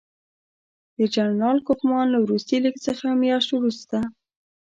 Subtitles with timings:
[0.97, 3.97] د جنرال کوفمان له وروستي لیک څه میاشت وروسته.